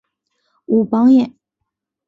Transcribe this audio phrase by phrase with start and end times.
[0.65, 1.35] 武榜眼。